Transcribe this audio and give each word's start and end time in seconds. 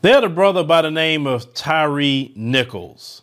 They 0.00 0.10
had 0.10 0.22
a 0.24 0.28
brother 0.28 0.62
by 0.62 0.82
the 0.82 0.90
name 0.90 1.26
of 1.26 1.54
Tyre 1.54 2.28
Nichols. 2.36 3.22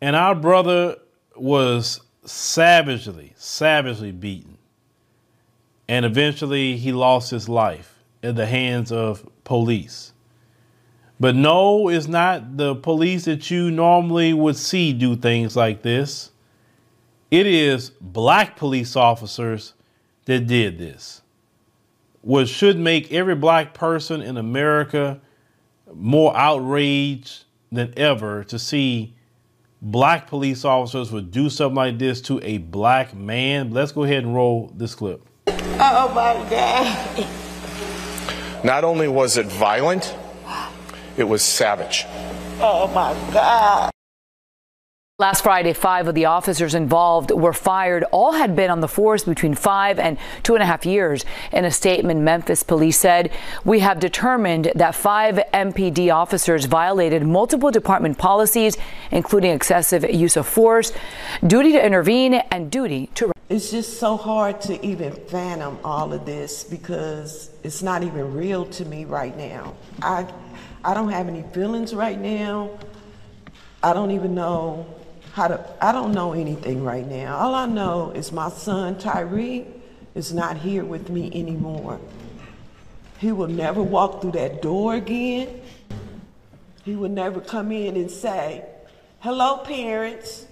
And 0.00 0.14
our 0.14 0.34
brother 0.34 0.96
was 1.36 2.00
savagely, 2.24 3.32
savagely 3.36 4.12
beaten. 4.12 4.58
And 5.88 6.04
eventually 6.04 6.76
he 6.76 6.92
lost 6.92 7.30
his 7.30 7.48
life 7.48 8.02
in 8.22 8.34
the 8.34 8.46
hands 8.46 8.92
of 8.92 9.26
police. 9.44 10.12
But 11.18 11.34
no, 11.34 11.88
it's 11.88 12.08
not 12.08 12.56
the 12.56 12.74
police 12.74 13.24
that 13.26 13.50
you 13.50 13.70
normally 13.70 14.32
would 14.32 14.56
see 14.56 14.92
do 14.92 15.16
things 15.16 15.56
like 15.56 15.82
this. 15.82 16.30
It 17.30 17.46
is 17.46 17.90
black 18.00 18.56
police 18.56 18.96
officers 18.96 19.74
that 20.26 20.46
did 20.46 20.78
this. 20.78 21.22
What 22.20 22.48
should 22.48 22.78
make 22.78 23.12
every 23.12 23.34
black 23.34 23.72
person 23.72 24.20
in 24.20 24.36
America 24.36 25.20
more 25.94 26.36
outraged 26.36 27.44
than 27.70 27.92
ever 27.96 28.44
to 28.44 28.58
see 28.58 29.14
black 29.80 30.26
police 30.28 30.64
officers 30.64 31.10
would 31.10 31.30
do 31.30 31.50
something 31.50 31.76
like 31.76 31.98
this 31.98 32.20
to 32.22 32.40
a 32.42 32.58
black 32.58 33.14
man. 33.14 33.70
Let's 33.70 33.92
go 33.92 34.04
ahead 34.04 34.24
and 34.24 34.34
roll 34.34 34.70
this 34.74 34.94
clip. 34.94 35.26
Oh 35.46 36.12
my 36.14 36.34
God. 36.48 37.26
Not 38.64 38.84
only 38.84 39.08
was 39.08 39.36
it 39.36 39.46
violent, 39.46 40.16
it 41.16 41.24
was 41.24 41.42
savage. 41.42 42.04
Oh 42.60 42.90
my 42.94 43.12
God. 43.32 43.91
Last 45.22 45.44
Friday, 45.44 45.72
five 45.72 46.08
of 46.08 46.16
the 46.16 46.24
officers 46.24 46.74
involved 46.74 47.30
were 47.30 47.52
fired. 47.52 48.02
All 48.10 48.32
had 48.32 48.56
been 48.56 48.72
on 48.72 48.80
the 48.80 48.88
force 48.88 49.22
between 49.22 49.54
five 49.54 50.00
and 50.00 50.18
two 50.42 50.54
and 50.54 50.62
a 50.64 50.66
half 50.66 50.84
years. 50.84 51.24
In 51.52 51.64
a 51.64 51.70
statement, 51.70 52.22
Memphis 52.22 52.64
police 52.64 52.98
said, 52.98 53.30
We 53.64 53.78
have 53.78 54.00
determined 54.00 54.72
that 54.74 54.96
five 54.96 55.36
MPD 55.54 56.12
officers 56.12 56.64
violated 56.64 57.22
multiple 57.24 57.70
department 57.70 58.18
policies, 58.18 58.76
including 59.12 59.52
excessive 59.52 60.12
use 60.12 60.36
of 60.36 60.44
force, 60.44 60.92
duty 61.46 61.70
to 61.70 61.86
intervene, 61.86 62.34
and 62.50 62.68
duty 62.68 63.06
to. 63.14 63.30
It's 63.48 63.70
just 63.70 64.00
so 64.00 64.16
hard 64.16 64.60
to 64.62 64.84
even 64.84 65.12
fathom 65.12 65.78
all 65.84 66.12
of 66.12 66.26
this 66.26 66.64
because 66.64 67.50
it's 67.62 67.80
not 67.80 68.02
even 68.02 68.34
real 68.34 68.64
to 68.70 68.84
me 68.84 69.04
right 69.04 69.36
now. 69.36 69.76
I, 70.02 70.26
I 70.84 70.94
don't 70.94 71.10
have 71.10 71.28
any 71.28 71.44
feelings 71.54 71.94
right 71.94 72.18
now. 72.18 72.76
I 73.84 73.92
don't 73.92 74.10
even 74.10 74.34
know 74.34 74.84
how 75.32 75.48
to, 75.48 75.66
I 75.80 75.92
don't 75.92 76.12
know 76.12 76.34
anything 76.34 76.84
right 76.84 77.06
now. 77.06 77.38
All 77.38 77.54
I 77.54 77.66
know 77.66 78.10
is 78.10 78.32
my 78.32 78.50
son 78.50 78.98
Tyre 78.98 79.64
is 80.14 80.32
not 80.32 80.58
here 80.58 80.84
with 80.84 81.08
me 81.08 81.30
anymore. 81.34 81.98
He 83.18 83.32
will 83.32 83.48
never 83.48 83.82
walk 83.82 84.20
through 84.20 84.32
that 84.32 84.60
door 84.60 84.94
again. 84.94 85.62
He 86.84 86.96
will 86.96 87.08
never 87.08 87.40
come 87.40 87.72
in 87.72 87.96
and 87.96 88.10
say, 88.10 88.64
hello 89.20 89.58
parents, 89.58 90.46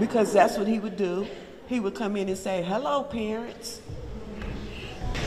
because 0.00 0.32
that's 0.32 0.56
what 0.56 0.66
he 0.66 0.80
would 0.80 0.96
do. 0.96 1.26
He 1.68 1.78
would 1.78 1.94
come 1.94 2.16
in 2.16 2.28
and 2.28 2.38
say, 2.38 2.62
hello 2.62 3.04
parents. 3.04 3.80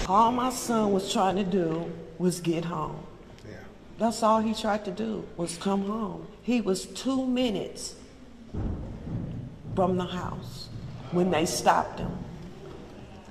All 0.09 0.31
my 0.31 0.49
son 0.49 0.91
was 0.91 1.11
trying 1.11 1.35
to 1.37 1.43
do 1.43 1.91
was 2.17 2.41
get 2.41 2.65
home. 2.65 2.99
Yeah. 3.47 3.57
That's 3.97 4.23
all 4.23 4.39
he 4.39 4.53
tried 4.53 4.83
to 4.85 4.91
do 4.91 5.25
was 5.37 5.57
come 5.57 5.85
home. 5.85 6.27
He 6.41 6.59
was 6.59 6.85
two 6.85 7.25
minutes 7.25 7.95
from 9.77 9.95
the 9.95 10.05
house 10.05 10.69
when 11.11 11.29
they 11.29 11.45
stopped 11.45 11.99
him. 11.99 12.11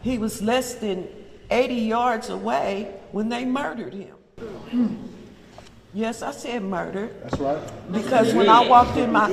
He 0.02 0.16
was 0.16 0.40
less 0.40 0.74
than 0.74 1.08
80 1.50 1.74
yards 1.74 2.28
away 2.30 2.94
when 3.10 3.28
they 3.28 3.44
murdered 3.44 3.92
him. 3.92 5.02
Yes, 5.94 6.20
I 6.20 6.30
said 6.30 6.62
murder. 6.62 7.08
That's 7.22 7.38
right. 7.38 7.90
Because 7.90 8.34
when 8.34 8.50
I 8.50 8.68
walked 8.68 8.98
in 8.98 9.10
my 9.10 9.28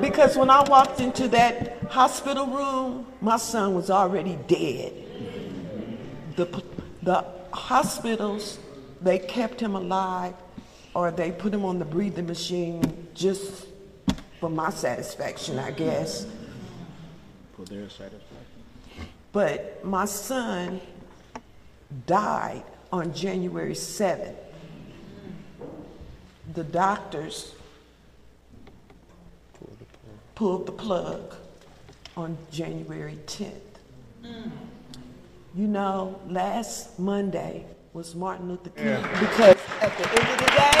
because 0.00 0.38
when 0.38 0.48
I 0.48 0.62
walked 0.62 1.00
into 1.00 1.28
that 1.28 1.82
hospital 1.90 2.46
room, 2.46 3.04
my 3.20 3.36
son 3.36 3.74
was 3.74 3.90
already 3.90 4.38
dead. 4.48 4.94
The 6.36 6.46
the 7.02 7.26
hospitals 7.52 8.58
they 9.02 9.18
kept 9.18 9.60
him 9.60 9.74
alive 9.74 10.32
or 10.94 11.10
they 11.10 11.30
put 11.30 11.52
him 11.52 11.66
on 11.66 11.78
the 11.78 11.84
breathing 11.84 12.26
machine 12.26 13.06
just 13.12 13.66
for 14.40 14.48
my 14.48 14.70
satisfaction, 14.70 15.58
I 15.58 15.72
guess. 15.72 16.26
For 17.58 17.64
their 17.64 17.88
satisfaction. 17.88 18.62
But 19.32 19.84
my 19.84 20.04
son 20.04 20.80
died 22.06 22.62
on 22.92 23.12
January 23.12 23.72
7th. 23.72 24.36
The 26.54 26.62
doctors 26.62 27.56
pulled 30.36 30.66
the 30.66 30.72
plug 30.72 31.34
on 32.16 32.38
January 32.52 33.18
10th. 33.26 33.50
You 34.22 35.66
know, 35.66 36.20
last 36.28 36.96
Monday 36.96 37.66
was 37.92 38.14
Martin 38.14 38.50
Luther 38.50 38.70
King 38.70 39.02
because 39.18 39.56
at 39.80 39.98
the 39.98 40.08
end 40.08 40.28
of 40.28 40.38
the 40.38 40.52
day, 40.54 40.78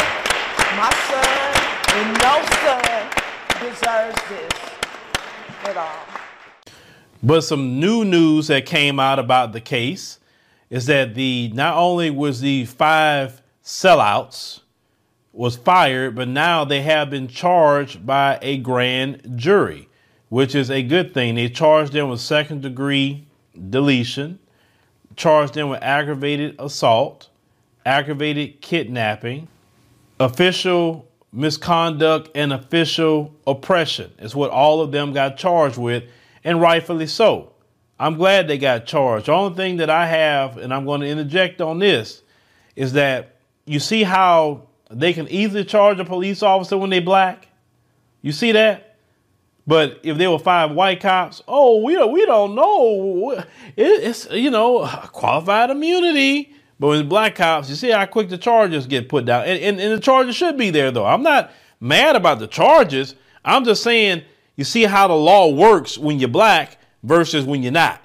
my 0.78 0.92
son 1.10 1.26
and 1.96 2.12
no 2.22 2.34
son 2.62 3.10
deserves 3.68 4.22
this 4.28 4.52
at 5.64 5.76
all. 5.76 6.17
But 7.22 7.42
some 7.42 7.80
new 7.80 8.04
news 8.04 8.46
that 8.46 8.66
came 8.66 9.00
out 9.00 9.18
about 9.18 9.52
the 9.52 9.60
case 9.60 10.18
is 10.70 10.86
that 10.86 11.14
the 11.14 11.50
not 11.54 11.76
only 11.76 12.10
was 12.10 12.40
the 12.40 12.64
five 12.66 13.42
sellouts 13.64 14.60
was 15.32 15.56
fired, 15.56 16.14
but 16.14 16.28
now 16.28 16.64
they 16.64 16.82
have 16.82 17.10
been 17.10 17.28
charged 17.28 18.06
by 18.06 18.38
a 18.42 18.58
grand 18.58 19.32
jury, 19.36 19.88
which 20.28 20.54
is 20.54 20.70
a 20.70 20.82
good 20.82 21.12
thing. 21.12 21.34
They 21.34 21.48
charged 21.48 21.92
them 21.92 22.08
with 22.08 22.20
second 22.20 22.62
degree 22.62 23.26
deletion, 23.70 24.38
charged 25.16 25.54
them 25.54 25.70
with 25.70 25.82
aggravated 25.82 26.56
assault, 26.58 27.28
aggravated 27.84 28.60
kidnapping, 28.60 29.48
official 30.20 31.08
misconduct, 31.32 32.30
and 32.34 32.52
official 32.52 33.34
oppression. 33.46 34.12
Is 34.18 34.34
what 34.34 34.50
all 34.50 34.80
of 34.80 34.92
them 34.92 35.12
got 35.12 35.36
charged 35.36 35.78
with, 35.78 36.04
and 36.44 36.60
rightfully 36.60 37.06
so. 37.06 37.52
I'm 38.00 38.16
glad 38.16 38.46
they 38.46 38.58
got 38.58 38.86
charged. 38.86 39.26
The 39.26 39.32
only 39.32 39.56
thing 39.56 39.78
that 39.78 39.90
I 39.90 40.06
have, 40.06 40.56
and 40.56 40.72
I'm 40.72 40.84
going 40.84 41.00
to 41.00 41.08
interject 41.08 41.60
on 41.60 41.78
this, 41.78 42.22
is 42.76 42.92
that 42.92 43.36
you 43.66 43.80
see 43.80 44.04
how 44.04 44.68
they 44.90 45.12
can 45.12 45.28
easily 45.28 45.64
charge 45.64 45.98
a 45.98 46.04
police 46.04 46.42
officer 46.42 46.78
when 46.78 46.90
they 46.90 47.00
black. 47.00 47.48
You 48.22 48.32
see 48.32 48.52
that? 48.52 48.96
But 49.66 50.00
if 50.02 50.16
there 50.16 50.30
were 50.30 50.38
five 50.38 50.70
white 50.70 51.00
cops, 51.00 51.42
oh, 51.46 51.82
we 51.82 51.92
don't, 51.94 52.10
we 52.12 52.24
don't 52.24 52.54
know. 52.54 53.44
It's 53.76 54.26
you 54.30 54.50
know 54.50 54.86
qualified 55.12 55.70
immunity. 55.70 56.54
But 56.80 56.88
with 56.88 57.08
black 57.08 57.34
cops, 57.34 57.68
you 57.68 57.74
see 57.74 57.90
how 57.90 58.06
quick 58.06 58.28
the 58.28 58.38
charges 58.38 58.86
get 58.86 59.08
put 59.08 59.24
down, 59.24 59.44
and, 59.44 59.60
and, 59.60 59.80
and 59.80 59.92
the 59.92 60.00
charges 60.00 60.36
should 60.36 60.56
be 60.56 60.70
there 60.70 60.90
though. 60.90 61.04
I'm 61.04 61.22
not 61.22 61.52
mad 61.80 62.16
about 62.16 62.38
the 62.38 62.46
charges. 62.46 63.14
I'm 63.44 63.64
just 63.64 63.82
saying 63.82 64.22
you 64.58 64.64
see 64.64 64.82
how 64.82 65.06
the 65.06 65.14
law 65.14 65.48
works 65.48 65.96
when 65.96 66.18
you're 66.18 66.28
black 66.28 66.78
versus 67.04 67.44
when 67.44 67.62
you're 67.62 67.70
not. 67.70 68.02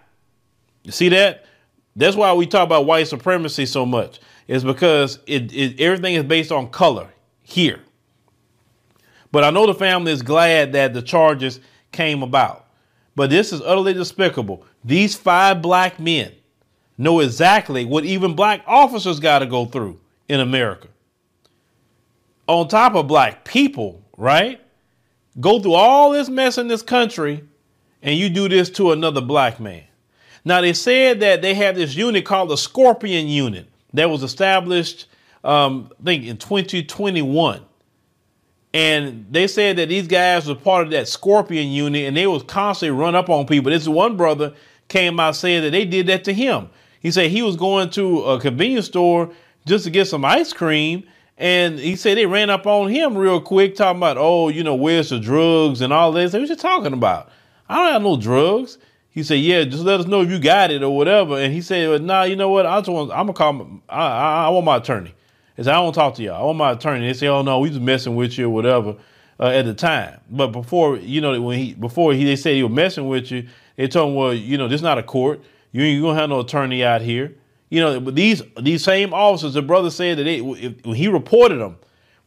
You 0.84 0.92
see 0.92 1.10
that? 1.10 1.46
That's 1.96 2.16
why 2.16 2.32
we 2.34 2.46
talk 2.46 2.64
about 2.64 2.86
white 2.86 3.08
supremacy 3.08 3.66
so 3.66 3.88
much. 3.88 4.20
It's 4.48 4.64
because 4.64 5.18
it, 5.26 5.52
it 5.52 5.82
everything 5.82 6.14
is 6.14 6.24
based 6.24 6.52
on 6.52 6.70
color 6.70 7.10
here. 7.42 7.80
But 9.32 9.44
I 9.44 9.50
know 9.50 9.66
the 9.66 9.74
family 9.74 10.12
is 10.12 10.22
glad 10.22 10.74
that 10.74 10.94
the 10.94 11.02
charges 11.02 11.60
came 11.92 12.22
about. 12.22 12.68
But 13.16 13.32
this 13.32 13.52
is 13.52 13.60
utterly 13.62 13.94
despicable. 13.94 14.64
These 14.86 15.16
five 15.16 15.60
black 15.60 16.00
men 16.00 16.34
know 17.00 17.20
exactly 17.22 17.84
what 17.84 18.06
even 18.06 18.36
black 18.36 18.62
officers 18.68 19.20
got 19.20 19.40
to 19.40 19.48
go 19.48 19.66
through 19.66 20.00
in 20.30 20.40
America. 20.40 20.88
On 22.46 22.68
top 22.68 22.94
of 22.94 23.08
black 23.08 23.44
people, 23.44 24.04
right? 24.18 24.60
Go 25.40 25.60
through 25.60 25.74
all 25.74 26.12
this 26.12 26.30
mess 26.30 26.58
in 26.58 26.68
this 26.68 26.82
country 26.82 27.44
and 28.02 28.18
you 28.18 28.30
do 28.30 28.48
this 28.50 28.70
to 28.72 28.92
another 28.92 29.22
black 29.22 29.60
man. 29.60 29.84
Now, 30.46 30.62
they 30.62 30.74
said 30.74 31.22
that 31.22 31.42
they 31.42 31.54
have 31.56 31.76
this 31.76 31.96
unit 31.96 32.26
called 32.26 32.50
the 32.50 32.58
Scorpion 32.58 33.28
Unit 33.28 33.68
that 33.94 34.10
was 34.10 34.24
established, 34.24 35.08
um, 35.44 35.90
I 36.02 36.04
think, 36.04 36.26
in 36.26 36.38
2021. 36.38 37.62
And 38.74 39.28
they 39.30 39.48
said 39.48 39.78
that 39.78 39.90
these 39.90 40.08
guys 40.08 40.48
were 40.48 40.56
part 40.56 40.86
of 40.86 40.92
that 40.92 41.08
Scorpion 41.08 41.70
unit 41.70 42.08
and 42.08 42.18
they 42.18 42.28
was 42.28 42.44
constantly 42.44 42.98
run 42.98 43.16
up 43.16 43.30
on 43.30 43.46
people. 43.46 43.72
This 43.72 43.88
one 43.88 44.18
brother 44.18 44.54
came 44.88 45.20
out 45.20 45.36
saying 45.36 45.64
that 45.64 45.70
they 45.70 45.86
did 45.86 46.08
that 46.08 46.24
to 46.26 46.34
him. 46.34 46.70
He 47.00 47.12
said 47.12 47.30
he 47.30 47.42
was 47.42 47.56
going 47.56 47.90
to 47.92 48.24
a 48.24 48.40
convenience 48.40 48.88
store 48.88 49.32
just 49.66 49.86
to 49.86 49.92
get 49.92 50.08
some 50.08 50.26
ice 50.26 50.54
cream. 50.54 51.04
And 51.38 51.80
he 51.80 51.96
said 51.96 52.18
they 52.18 52.26
ran 52.26 52.50
up 52.50 52.68
on 52.68 52.90
him 52.90 53.18
real 53.18 53.42
quick, 53.42 53.76
talking 53.76 53.98
about, 53.98 54.18
oh, 54.20 54.50
you 54.50 54.64
know, 54.64 54.76
where's 54.76 55.10
the 55.10 55.20
drugs 55.20 55.82
and 55.82 55.92
all 55.92 56.12
this. 56.12 56.34
What 56.34 56.48
you 56.48 56.56
talking 56.56 56.94
about? 56.94 57.30
I 57.68 57.76
don't 57.78 57.94
have 57.94 58.02
no 58.04 58.18
drugs. 58.18 58.78
He 59.10 59.24
said, 59.24 59.36
yeah, 59.36 59.64
just 59.64 59.84
let 59.84 60.00
us 60.00 60.08
know 60.08 60.22
if 60.22 60.30
you 60.30 60.40
got 60.40 60.72
it 60.72 60.84
or 60.84 60.96
whatever. 60.96 61.38
And 61.38 61.54
he 61.54 61.62
said, 61.62 61.90
well, 61.90 62.00
nah, 62.00 62.24
you 62.24 62.36
know 62.36 62.50
what? 62.50 62.66
I 62.66 62.80
just 62.80 62.90
want, 62.90 63.12
I'm 63.12 63.28
gonna 63.28 63.34
call, 63.34 63.54
my, 63.54 63.66
I, 63.90 64.08
I, 64.08 64.46
I 64.46 64.50
want 64.50 64.66
my 64.66 64.78
attorney. 64.78 65.14
He 65.56 65.64
said, 65.64 65.74
I 65.74 65.78
don't 65.78 65.94
talk 65.94 66.16
to 66.16 66.24
y'all. 66.24 66.42
I 66.42 66.46
want 66.46 66.58
my 66.58 66.72
attorney. 66.72 67.06
They 67.06 67.14
say, 67.14 67.28
oh 67.28 67.44
no, 67.44 67.60
we 67.60 67.70
just 67.70 67.82
messing 67.82 68.16
with 68.16 68.38
you 68.38 68.48
or 68.48 68.50
whatever 68.50 68.96
uh, 69.40 69.48
at 69.48 69.66
the 69.66 69.74
time. 69.74 70.20
But 70.30 70.48
before, 70.48 70.98
you 70.98 71.22
know, 71.22 71.40
when 71.40 71.60
he 71.60 71.74
before 71.74 72.14
he 72.14 72.24
they 72.24 72.36
said 72.36 72.56
he 72.56 72.64
was 72.64 72.72
messing 72.72 73.08
with 73.08 73.32
you, 73.32 73.48
they 73.76 73.88
told 73.88 74.10
him, 74.10 74.16
well, 74.16 74.34
you 74.34 74.58
know, 74.58 74.68
this 74.68 74.80
is 74.80 74.84
not 74.84 74.98
a 74.98 75.04
court. 75.04 75.42
You 75.72 75.84
ain't 75.84 76.02
gonna 76.02 76.20
have 76.20 76.30
no 76.30 76.40
attorney 76.40 76.84
out 76.84 77.02
here. 77.02 77.34
You 77.74 77.80
know, 77.80 78.00
these 78.00 78.44
these 78.62 78.84
same 78.84 79.16
officers, 79.16 79.56
the 79.56 79.64
brother 79.64 79.90
said 79.90 80.20
that 80.20 80.26
they, 80.26 80.38
if, 80.38 80.86
when 80.86 80.96
he 80.96 81.08
reported 81.08 81.60
them, 81.60 81.78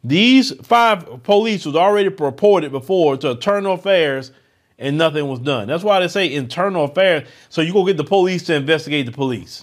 these 0.02 0.52
five 0.66 1.22
police 1.22 1.64
was 1.64 1.76
already 1.76 2.08
reported 2.08 2.72
before 2.72 3.16
to 3.19 3.31
internal 3.31 3.75
affairs 3.75 4.32
and 4.76 4.98
nothing 4.98 5.28
was 5.28 5.38
done. 5.38 5.69
That's 5.69 5.84
why 5.84 6.00
they 6.00 6.08
say 6.08 6.34
internal 6.34 6.87
affairs. 6.87 7.28
So 7.48 7.62
you 7.62 7.72
go 7.72 7.87
get 7.87 7.96
the 7.96 8.02
police 8.02 8.43
to 8.46 8.56
investigate 8.56 9.06
the 9.06 9.12
police. 9.12 9.62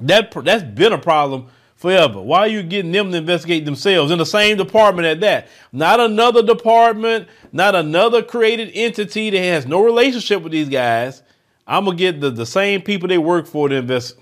That 0.00 0.32
that's 0.44 0.62
been 0.64 0.94
a 0.94 0.98
problem 0.98 1.48
forever. 1.76 2.22
Why 2.22 2.38
are 2.38 2.48
you 2.48 2.62
getting 2.62 2.90
them 2.90 3.10
to 3.10 3.18
investigate 3.18 3.66
themselves 3.66 4.10
in 4.10 4.16
the 4.16 4.24
same 4.24 4.56
department 4.56 5.04
at 5.04 5.20
that? 5.20 5.48
Not 5.72 6.00
another 6.00 6.42
department, 6.42 7.28
not 7.52 7.74
another 7.74 8.22
created 8.22 8.70
entity 8.72 9.28
that 9.28 9.42
has 9.42 9.66
no 9.66 9.84
relationship 9.84 10.42
with 10.42 10.52
these 10.52 10.70
guys. 10.70 11.22
I'm 11.66 11.84
gonna 11.84 11.98
get 11.98 12.22
the, 12.22 12.30
the 12.30 12.46
same 12.46 12.80
people 12.80 13.08
they 13.08 13.18
work 13.18 13.46
for 13.46 13.68
to 13.68 13.74
invest. 13.74 14.16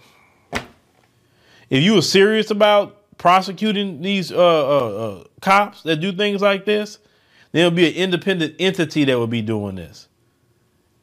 If 1.70 1.82
you 1.82 1.94
were 1.94 2.02
serious 2.02 2.50
about 2.50 3.16
prosecuting 3.18 4.00
these 4.00 4.32
uh, 4.32 4.36
uh, 4.36 4.88
uh, 4.88 5.24
cops 5.40 5.82
that 5.82 5.96
do 5.96 6.12
things 6.12 6.40
like 6.40 6.64
this, 6.64 6.98
there'll 7.52 7.70
be 7.70 7.88
an 7.88 7.94
independent 7.94 8.54
entity 8.58 9.04
that 9.04 9.18
would 9.18 9.30
be 9.30 9.42
doing 9.42 9.74
this, 9.74 10.08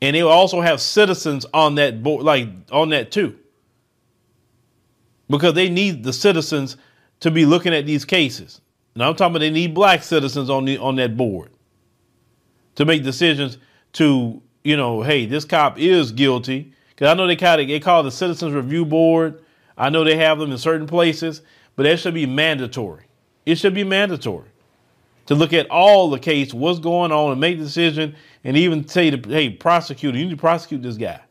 and 0.01 0.15
they 0.15 0.23
will 0.23 0.31
also 0.31 0.62
have 0.62 0.81
citizens 0.81 1.45
on 1.53 1.75
that 1.75 2.01
board, 2.01 2.23
like 2.23 2.50
on 2.71 2.89
that 2.89 3.12
too, 3.12 3.38
because 5.29 5.53
they 5.53 5.69
need 5.69 6.03
the 6.03 6.13
citizens 6.13 6.77
to 7.19 7.31
be 7.31 7.45
looking 7.45 7.73
at 7.73 7.85
these 7.85 8.06
cases. 8.06 8.62
Now 8.95 9.09
I'm 9.09 9.15
talking 9.15 9.35
about 9.35 9.39
they 9.39 9.50
need 9.51 9.73
black 9.73 10.03
citizens 10.03 10.50
on 10.50 10.65
the 10.65 10.77
on 10.77 10.95
that 10.95 11.17
board 11.17 11.51
to 12.75 12.85
make 12.85 13.03
decisions 13.03 13.57
to 13.94 14.41
you 14.65 14.75
know, 14.75 15.03
hey, 15.03 15.25
this 15.27 15.45
cop 15.45 15.79
is 15.79 16.12
guilty. 16.12 16.73
Because 16.89 17.09
I 17.09 17.13
know 17.13 17.27
they 17.27 17.38
kind 17.38 17.62
of 17.62 17.67
they 17.67 17.79
call 17.79 18.03
the 18.03 18.12
Citizens 18.12 18.53
Review 18.53 18.83
Board. 18.83 19.41
I 19.77 19.89
know 19.89 20.04
they 20.04 20.18
have 20.18 20.39
them 20.39 20.51
in 20.51 20.57
certain 20.57 20.88
places, 20.88 21.42
but 21.75 21.83
that 21.83 22.00
should 22.00 22.13
be 22.13 22.25
mandatory. 22.25 23.06
It 23.45 23.56
should 23.56 23.74
be 23.74 23.83
mandatory 23.83 24.50
to 25.25 25.36
look 25.36 25.54
at 25.54 25.69
all 25.69 26.10
the 26.10 26.19
case, 26.19 26.54
what's 26.54 26.80
going 26.80 27.12
on, 27.12 27.31
and 27.31 27.42
make 27.42 27.57
a 27.57 27.62
decision, 27.62 28.16
and 28.44 28.56
even 28.56 28.88
say 28.88 29.10
to 29.10 29.30
hey, 29.30 29.50
prosecutor, 29.50 30.18
you 30.18 30.25
need 30.25 30.31
to 30.31 30.38
prosecute 30.38 30.81
this 30.81 30.98
guy 30.98 31.22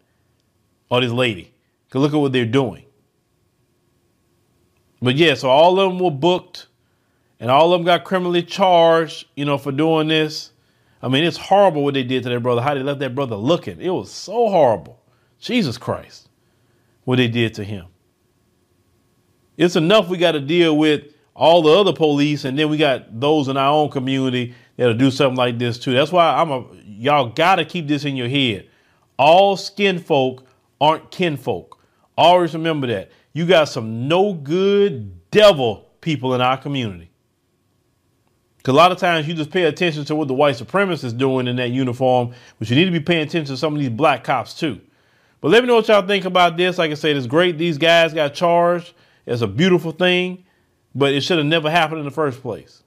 or 0.91 1.00
this 1.00 1.12
lady. 1.12 1.52
Because 1.87 2.02
look 2.02 2.12
at 2.12 2.19
what 2.19 2.32
they're 2.32 2.44
doing. 2.44 2.85
But 5.00 5.17
yeah, 5.17 5.35
so 5.35 5.49
all 5.49 5.79
of 5.79 5.91
them 5.91 5.99
were 5.99 6.11
booked, 6.11 6.67
and 7.38 7.50
all 7.50 7.73
of 7.73 7.79
them 7.79 7.85
got 7.85 8.05
criminally 8.05 8.43
charged, 8.43 9.26
you 9.37 9.44
know, 9.44 9.58
for 9.58 9.70
doing 9.70 10.08
this. 10.08 10.50
I 11.02 11.08
mean, 11.08 11.25
it's 11.25 11.37
horrible 11.37 11.85
what 11.85 11.94
they 11.94 12.02
did 12.02 12.23
to 12.23 12.31
their 12.31 12.41
brother, 12.41 12.62
how 12.62 12.75
they 12.75 12.82
left 12.82 13.00
that 13.00 13.14
brother 13.14 13.37
looking. 13.37 13.81
It 13.81 13.91
was 13.91 14.11
so 14.11 14.49
horrible. 14.49 15.02
Jesus 15.38 15.76
Christ, 15.76 16.31
what 17.05 17.17
they 17.17 17.29
did 17.29 17.52
to 17.55 17.64
him. 17.64 17.87
It's 19.56 19.76
enough 19.76 20.08
we 20.08 20.18
got 20.18 20.32
to 20.32 20.40
deal 20.40 20.76
with 20.76 21.04
all 21.34 21.62
the 21.62 21.70
other 21.70 21.92
police, 21.92 22.44
and 22.44 22.58
then 22.58 22.70
we 22.70 22.76
got 22.76 23.20
those 23.20 23.48
in 23.48 23.56
our 23.56 23.70
own 23.70 23.90
community 23.90 24.54
that'll 24.76 24.94
do 24.94 25.10
something 25.10 25.36
like 25.36 25.58
this 25.58 25.78
too. 25.78 25.92
That's 25.92 26.12
why 26.12 26.34
I'm 26.34 26.50
a 26.50 26.64
y'all 26.86 27.28
gotta 27.28 27.64
keep 27.64 27.88
this 27.88 28.04
in 28.04 28.16
your 28.16 28.28
head. 28.28 28.68
All 29.18 29.56
skin 29.56 29.98
folk 29.98 30.46
aren't 30.80 31.10
kinfolk. 31.10 31.78
Always 32.16 32.54
remember 32.54 32.86
that. 32.88 33.10
You 33.32 33.46
got 33.46 33.64
some 33.64 34.06
no 34.06 34.32
good 34.32 35.30
devil 35.30 35.90
people 36.00 36.34
in 36.34 36.40
our 36.40 36.56
community. 36.56 37.10
Because 38.58 38.72
a 38.72 38.76
lot 38.76 38.92
of 38.92 38.98
times 38.98 39.28
you 39.28 39.34
just 39.34 39.50
pay 39.50 39.64
attention 39.64 40.04
to 40.06 40.14
what 40.14 40.28
the 40.28 40.34
white 40.34 40.56
supremacists 40.56 41.04
is 41.04 41.12
doing 41.12 41.48
in 41.48 41.56
that 41.56 41.70
uniform, 41.70 42.32
but 42.58 42.70
you 42.70 42.76
need 42.76 42.86
to 42.86 42.90
be 42.90 43.00
paying 43.00 43.26
attention 43.26 43.54
to 43.54 43.58
some 43.58 43.74
of 43.74 43.80
these 43.80 43.90
black 43.90 44.24
cops 44.24 44.54
too. 44.54 44.80
But 45.40 45.50
let 45.50 45.62
me 45.62 45.66
know 45.68 45.74
what 45.74 45.88
y'all 45.88 46.06
think 46.06 46.24
about 46.24 46.56
this. 46.56 46.78
Like 46.78 46.90
I 46.90 46.94
said, 46.94 47.16
it's 47.16 47.26
great. 47.26 47.58
These 47.58 47.76
guys 47.76 48.14
got 48.14 48.32
charged. 48.32 48.94
It's 49.26 49.42
a 49.42 49.46
beautiful 49.46 49.92
thing, 49.92 50.44
but 50.94 51.12
it 51.12 51.22
should 51.22 51.38
have 51.38 51.46
never 51.46 51.70
happened 51.70 52.00
in 52.00 52.04
the 52.04 52.10
first 52.10 52.42
place. 52.42 52.82